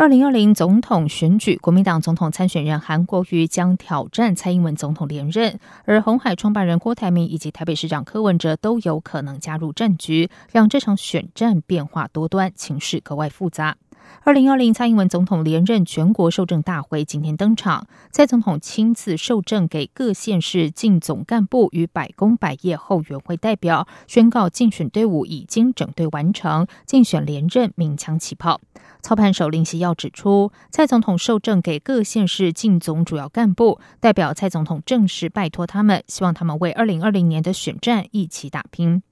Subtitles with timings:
[0.00, 13.76] 二零二零总统选举，国民党总统参选人韩国瑜将挑战蔡英文总统连任，而红海创办人郭台铭以及台北市长柯文哲都有可能加入战局，让这场选战变化多端，情势格外复杂。
[14.22, 28.60] 二零二零蔡英文总统连任全国受政大会今天登场，蔡总统亲自受政给各县市竞总干部与百工百业后援会代表，宣告竞选队伍已经整队完成，竞选连任鸣枪起跑。
[29.02, 39.02] 操盘手林希耀指出，蔡总统受证给各县市竞总主要干部代表，蔡总统正式拜托他们，希望他们为二零二零年的选战一起打拼。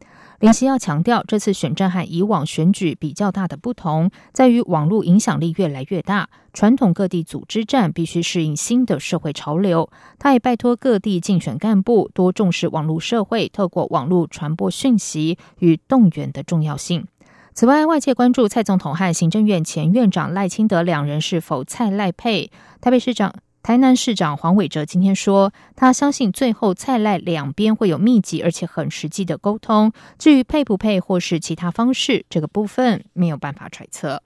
[0.41, 9.90] 林夕要强调，这次选战和以往选举比较大的不同，在于网络影响力越来越大，传统各地组织战必须适应新的社会潮流。
[10.16, 17.04] 他也拜托各地竞选干部多重视网络社会，透过网络传播讯息与动员的重要性。
[17.52, 22.52] 此外，外界关注蔡总统和行政院前院长赖清德两人是否蔡赖配。
[22.80, 23.35] 台北市长、
[23.69, 29.93] 台南市长黄伟哲今天说，他相信最后蔡赖两边会有密集而且很实际的沟通。
[30.19, 34.23] 至于配不配或是其他方式，这个部分没有办法揣测。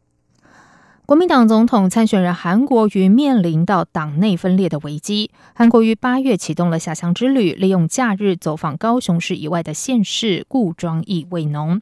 [1.08, 5.30] 国民党总统参选人韩国瑜面临到党内分裂的危机。
[5.54, 11.80] 韩国瑜八月启动了下乡之旅，利用假日走访高雄市以外的县市，故装意味浓。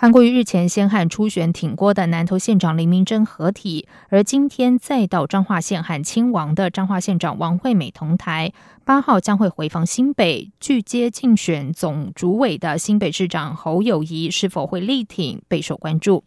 [0.00, 8.52] 韩国瑜日前先和初选挺郭的南投县长林明珍合体，而今天再到彰化县和亲王的彰化县长王惠美同台。
[8.84, 16.22] 八号将会回访新北，拒接竞选总主委的新北市长侯友谊是否会力挺，备受关注。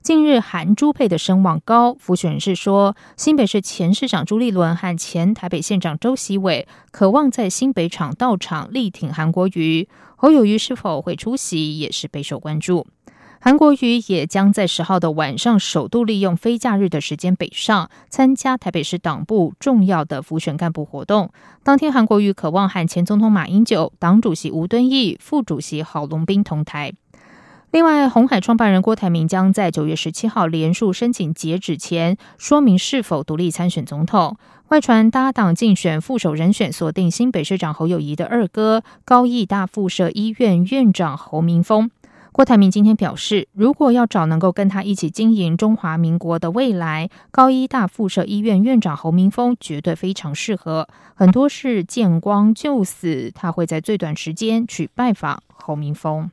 [0.00, 12.86] 近日韩朱佩的声望高，浮选人士说，新北市前市长朱立伦和前台北县长周习伟渴望在新北场到场力挺韩国瑜，侯友谊是否会出席，也是备受关注。
[13.40, 21.30] 韩国瑜也将在十号的晚上首度利用非假日的时间北上参加台北市党部重要的辅选干部活动。
[21.62, 26.92] 当天，韩国瑜渴望和前总统马英九、党主席吴敦义、副主席郝龙斌同台。
[27.70, 34.36] 另外，红海创办人郭台铭将在九月十七号连署申请截止前说明是否独立参选总统。
[34.68, 41.90] 外传搭档竞选副手人选锁定新北市长侯友谊的二哥高义大附设医院院长侯明峰。
[42.38, 50.86] 郭台铭今天表示，如果要找能够跟他一起经营中华民国的未来，高医大附设医院院长侯明峰绝对非常适合。
[51.16, 56.30] 很多事见光就死，他会在最短时间去拜访侯明峰。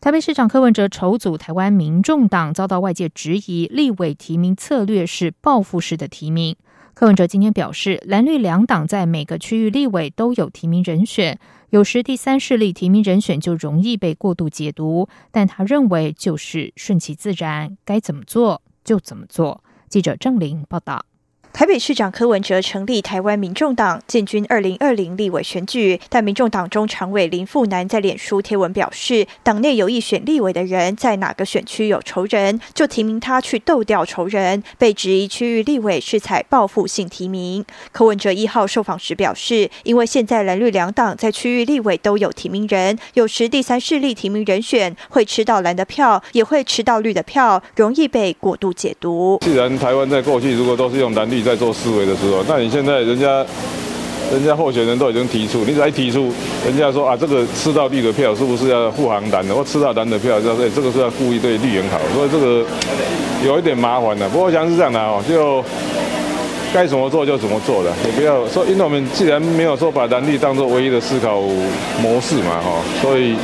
[0.00, 6.56] 台北市长柯文哲筹组台湾民众党，遭到外界质疑，立委提名策略是报复式的提名。
[6.98, 11.38] 柯文哲今天表示，蓝绿两党在每个区域立委都有提名人选。
[11.70, 19.62] 有时第三势力提名人选就容易被过度解读，但他认为就是顺其自然，该怎么做就怎么做。
[19.88, 21.04] 记者郑玲报道。
[21.58, 26.00] 台北市长柯文哲成立台湾民众党，建军二零二零立委选举。
[26.08, 34.62] 但民众党中常委林富南在脸书贴文表示，党内有意选立委的人在哪个选区有仇人，就提名他去斗掉仇人。
[34.78, 37.64] 被质疑区域立委是采报复性提名。
[37.90, 49.40] 柯文哲一号受访时表示，因为现在蓝绿两党在区域立委都有提名人，有时第三势力提名人选会吃到蓝的票，也会吃到绿的票，容易被过度解读。
[49.40, 51.47] 既然台湾在过去如果都是用蓝绿。
[51.48, 53.42] 在做思维的时候，那你现在人家，
[54.30, 56.30] 人家候选人都已经提出，你再提出，
[56.66, 59.54] 人家说啊，这个吃到绿的票是不是要护航蓝的？
[59.54, 62.62] 或吃到蓝的票，就说这个是要故意对绿人好，所以这个
[63.46, 64.28] 有一点麻烦的。
[64.28, 65.64] 不过我想是这样的哦，就
[66.74, 71.40] 该怎么做就怎么做的，也不要说，因为我们既然没有说把蓝绿当做唯一的思考
[72.02, 73.34] 模式嘛，哈，所以。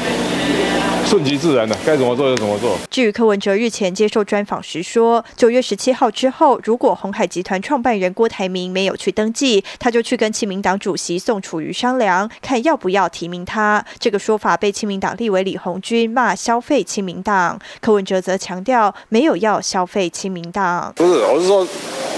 [1.07, 2.77] 顺其自然的，该怎么做就怎么做。
[2.91, 13.85] 至于柯文哲日前接受专访时说，九月十七号之后，如果红海集团创办人郭台铭没有去登记，他就去跟亲民党主席宋楚瑜商量，看要不要提名他。
[13.99, 20.93] 这个说法被亲民党立委李红军骂消费亲民党，柯文哲则强调没有要消费亲民党。
[20.97, 21.67] 不是，我是说，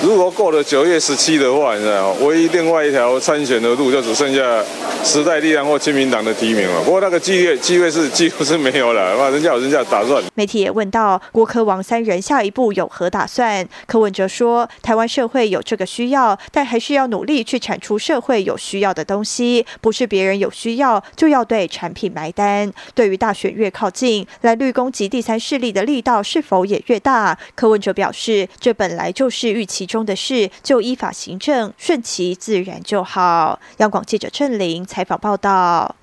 [0.02, 4.64] 如果过了九月十七的话，你知道，唯一另外一条参选的路就只剩下
[5.04, 6.82] 时代力量或亲民党的提名了。
[6.84, 8.86] 不过那个机会机会是几乎是没有。
[8.92, 10.22] 了，哇，人家有人家打算。
[10.34, 22.72] 媒体也问到郭科王三人下一步有何打算，柯文哲说，台湾社会有这个需要，但还是要努力去产出社会有需要的东西，不是别人有需要就要对产品埋单。
[22.94, 27.36] 对于大选越靠近，来绿攻击第三势力的力道是否也越大？
[27.54, 33.58] 柯文哲表示，这本来就是预期中的事，就依法行政，顺其自然就好。
[33.78, 35.96] 央广记者郑玲采访报道。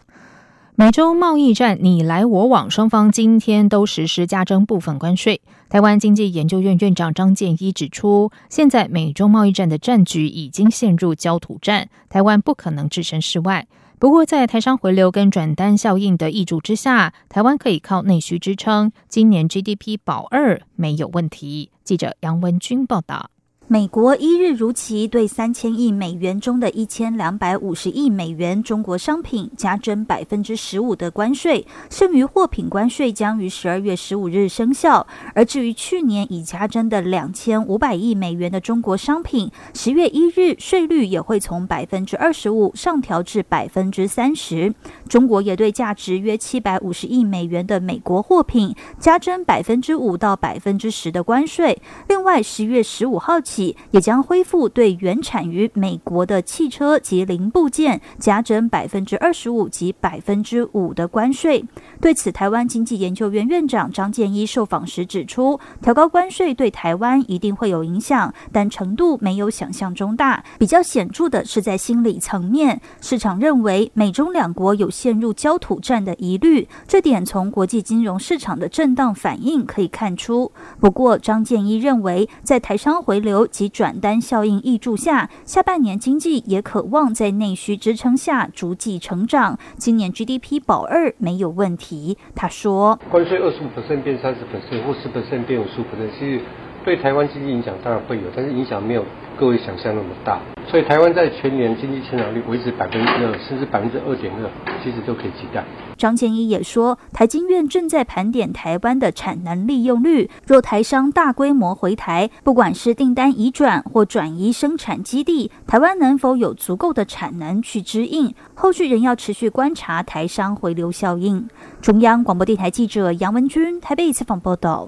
[0.76, 5.40] 美洲贸易战你来我往，双方今天都实施加征部分关税。
[5.70, 13.68] 台湾经济研究院院长张建一指出，现在美中贸易战的战局已经陷入焦土战，台湾不可能置身事外。
[14.00, 21.70] 不过，在台商回流跟转单效应的益助之下，台湾可以靠内需支撑，今年 GDP 保二没有问题。
[21.84, 23.30] 记者杨文军报道。
[23.68, 35.08] 美国一日如期对三千亿美元中的一千两百五十亿美元中国商品加征百分之十五的关税，剩余货品关税将于十二月十五日生效。
[35.34, 44.76] 而至于去年已加征的两千五百亿美元的中国商品，十月一日税率也会从百分之二十五上调至百分之三十。
[45.08, 51.82] 中国也对价值约七百五十亿美元的美国货品加征百分之五到百分之十的关税。
[52.10, 53.63] 另外，十月十五号起。
[53.92, 61.64] 也将恢复对原产于美国的汽车及零部件加征百分之二十五及百分之五的关税。
[62.02, 70.44] 对此，台湾经济研究院院长张建一受访时指出，调高关税对台湾一定会有影响，但程度没有想象中大。
[70.58, 80.52] 比较显著的是在心理层面，市场认为美中两国有陷入焦土战的疑虑，这点从国际金融市场的震荡反应可以看出。
[80.80, 83.43] 不过，张建一认为，在台商回流。
[83.48, 89.58] 及转单效应益助下，下半年经济也渴望在内需支撑下逐季成长。
[89.78, 92.18] 今年 GDP 保二没有问题。
[92.36, 93.70] 他说：“关税二十五
[94.04, 94.42] 变三十
[94.82, 95.10] 或十
[95.44, 95.84] 变五十五
[96.18, 96.42] 其实
[96.84, 99.04] 对台湾经济影响当然会有，但是影响没有。”
[99.36, 104.48] 各位想象那么大，所以台湾在全年经济成长率维持百分之二，甚至百分之二点二，
[104.84, 105.64] 其实都可以期待。
[105.98, 118.36] 张建一也说，台经院正在盘点台湾的产能利用率，若台商大规模回台，不管是订单移转或转移生产基地，台湾能否有足够的产能去支应？
[118.54, 121.50] 后续仍要持续观察台商回流效应。
[121.82, 124.88] 中央广播电台记者杨文君台北采访报道。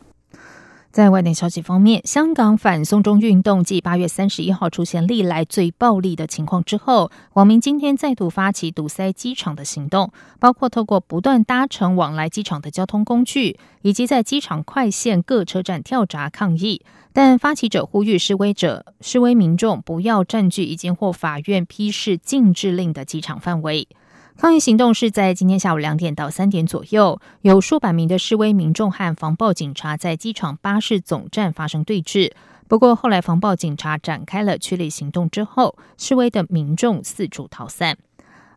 [0.95, 16.81] 在外电消息方面，香港反送中运动继八月三十一号出现历来最暴力的情况之后，网民今天再度发起堵塞机场的行动，包括透过不断搭乘往来机场的交通工具，以及在机场快线各车站跳闸抗议。
[17.11, 23.89] 但发起者呼吁示威者、示威民众不要占据已经获法院批示禁制令的机场范围。
[24.37, 32.33] 抗议行动是在今天下午两点到三点左右，有数百名的示威民众和防暴警察在机场巴士总站发生对峙。
[32.67, 37.97] 不过后来防暴警察展开了驱离行动之后，示威的民众四处逃散。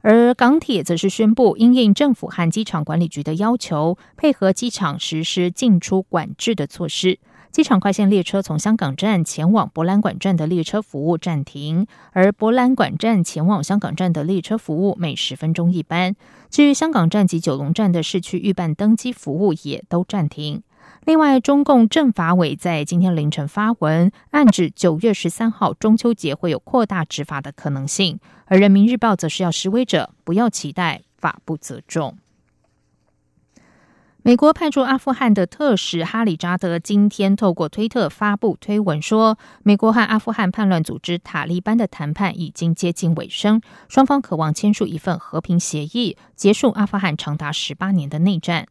[0.01, 7.21] 而港铁则是宣布，因应政府和机场管理局的要求，配合机场实施进出管制的措施。
[7.51, 16.15] 机场快线列车从香港站前往博览馆站的列车服务暂停，而博览馆站前往香港站的列车服务每十分钟一班。
[16.51, 20.63] 至于香港站及九龙站的市区预办登机服务也都暂停。
[21.05, 28.21] 另外，中共政法委在今天凌晨发文，暗指九月十三号中秋节会有扩大执法的可能性。
[28.45, 32.17] 而人民日报则是要示威者不要期待法不责众。
[34.29, 48.67] 美国派驻阿富汗的特使哈里扎德今天透过推特发布推文说，美国和阿富汗叛乱组织塔利班的谈判已经接近尾声，双方渴望签署一份和平协议，结束阿富汗长达十八年的内战。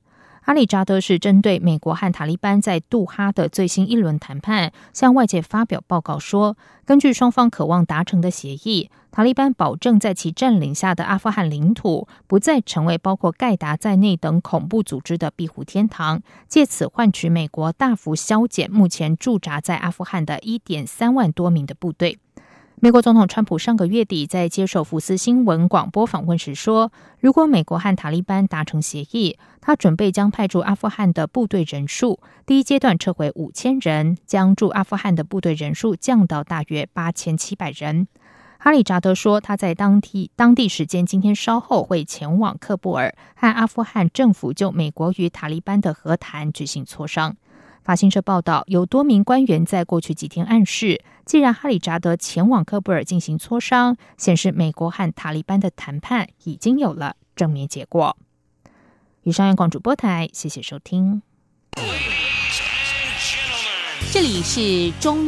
[0.48, 22.20] 阿里扎德是针对美国和塔利班在杜哈的最新一轮谈判，向外界发表报告说，根据双方渴望达成的协议，塔利班保证在其占领下的阿富汗领土不再成为包括盖达在内等恐怖组织的庇护天堂，借此换取美国大幅削减目前驻扎在阿富汗的一点三万多名的部队。
[22.80, 38.08] 美国总统川普上个月底在接受福斯新闻广播访问时说，如果美国和塔利班达成协议，他准备将派驻阿富汗的部队人数第一阶段撤回五千人，将驻阿富汗的部队人数降到大约八千七百人。
[38.60, 47.36] 哈里扎德说，他在当地当地时间今天稍后会前往喀布尔，和阿富汗政府就美国与塔利班的和谈举行磋商。
[47.84, 58.18] 法新社报道，有多名官员在过去几天暗示，既然哈里扎德前往喀布尔进行磋商，显示美国和塔利班的谈判已经有了正面结果。
[59.24, 61.22] 以上，央广主播台，谢谢收听。
[64.12, 65.26] 这里是中。